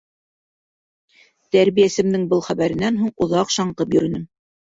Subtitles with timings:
[1.55, 4.27] Тәрбиәсемдең был хәбәренән һуң оҙаҡ шаңҡып йөрөнөм.